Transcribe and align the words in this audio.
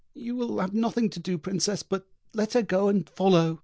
You 0.15 0.35
will 0.35 0.57
have 0.57 0.73
nothing 0.73 1.11
to 1.11 1.19
do, 1.19 1.37
Princess, 1.37 1.83
but 1.83 2.07
to 2.07 2.37
let 2.39 2.53
her 2.53 2.63
go, 2.63 2.87
and 2.87 3.07
follow." 3.07 3.59